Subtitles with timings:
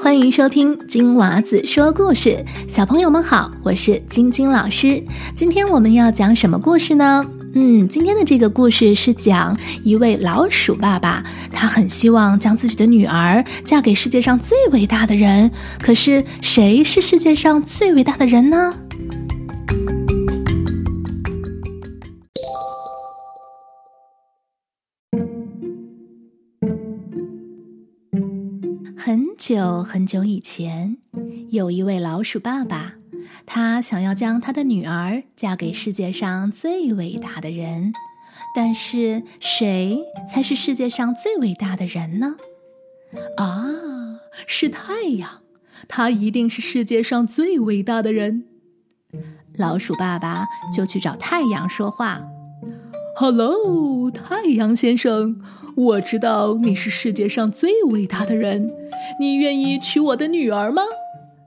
[0.00, 5.02] 欢迎收听金娃子说故事，小朋友们好，我是晶晶老师。
[5.34, 7.26] 今天我们要讲什么故事呢？
[7.54, 15.50] 嗯，今天的这个故事是讲一位老鼠爸爸，他很希望将自己的女儿嫁给世界上最伟大的人。
[15.80, 18.74] 可是谁是世界上最伟大的人呢？
[28.98, 30.98] 很久很久以前，
[31.50, 32.94] 有一位老鼠爸爸，
[33.46, 37.92] 他想要将他的女儿嫁给世界上最伟大的人。
[38.56, 42.34] 但是，谁才是世界上最伟大的人呢？
[43.36, 43.68] 啊，
[44.48, 45.42] 是太阳，
[45.86, 48.46] 他一定是世界上最伟大的人。
[49.54, 52.22] 老鼠爸爸就去找太阳说话
[53.20, 55.40] ：“Hello，太阳先生。”
[55.74, 58.70] 我知道你是世界上最伟大的人，
[59.18, 60.82] 你愿意娶我的女儿吗？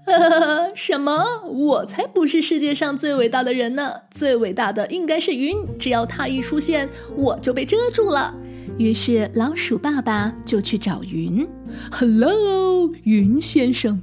[0.75, 1.23] 什么？
[1.47, 3.94] 我才不是世界上最伟大的人呢！
[4.13, 8.35] 最伟大的应该是云，只要它一出现，我就被遮住了。
[8.78, 11.47] 于是老鼠爸爸就去找云。
[11.89, 14.02] Hello，云先生，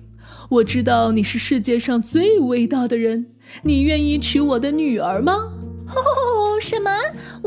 [0.49, 3.27] 我知道你是世界上最伟大的人，
[3.63, 5.35] 你愿意娶我的女儿吗？
[5.95, 6.88] 哦， 什么？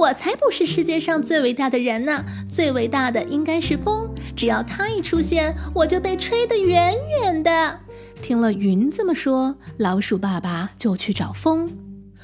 [0.02, 2.26] 我才不是世界上最伟大的人呢！
[2.50, 7.80] 最伟大的应该是风，只要它一出现，我就被吹得远远的。
[8.20, 11.72] 听了云这么说，老鼠爸爸就去找风。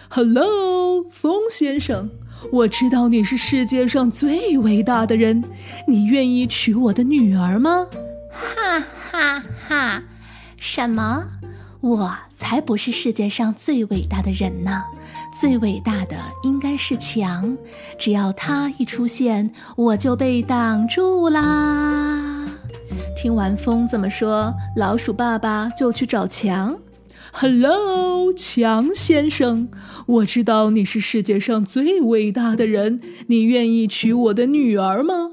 [0.09, 2.09] Hello，风先生，
[2.51, 5.43] 我知道你是世界上最伟大的人，
[5.87, 7.85] 你愿意娶我的女儿吗？
[8.31, 8.79] 哈
[9.11, 10.03] 哈哈！
[10.57, 11.23] 什么？
[11.87, 14.83] 我才不是世界上最伟大的人呢！
[15.31, 17.57] 最伟大的应该是墙，
[17.97, 22.45] 只要他一出现，我就被挡住啦。
[23.15, 26.77] 听完风这么说，老鼠爸爸就去找墙。
[27.31, 29.69] Hello，强先生，
[30.07, 35.31] 我知道你是世界上最伟大的人，你愿意娶我的女儿吗？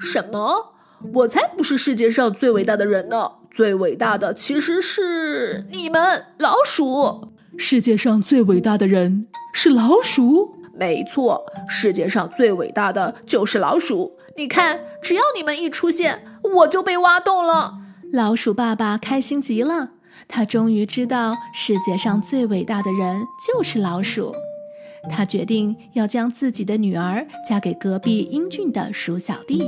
[0.00, 0.72] 什么？
[1.14, 3.30] 我才不是世界上最伟大的人呢！
[3.56, 7.32] 最伟大的其实是你们老鼠。
[7.56, 10.54] 世界上最伟大的人是老鼠？
[10.78, 14.12] 没错，世界上最伟大的就是老鼠。
[14.36, 16.22] 你看，只要你们一出现，
[16.56, 17.72] 我就被挖洞了。
[18.12, 19.92] 老鼠爸爸开心极了，
[20.28, 24.34] 他终于知道世界上最伟大的人就是老鼠。
[25.08, 29.62] 他决定要将自己的女儿嫁给隔壁英俊的鼠小弟。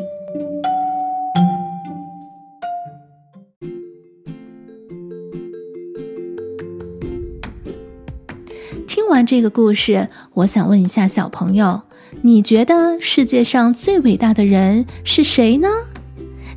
[8.86, 11.82] 听完这个故事，我想问一下小朋友，
[12.22, 15.68] 你觉得世界上最伟大的人是谁呢？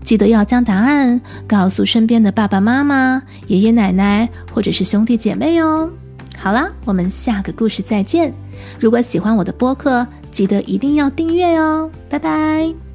[0.04, 5.90] 记得要将答案告诉身边的爸爸妈妈、爷爷奶奶或者是兄弟姐妹哦。
[6.38, 8.34] 好啦，我们下个故事再见。
[8.80, 11.90] 如果喜欢我的播客，记得一定要订阅哦。
[12.10, 12.91] 拜拜。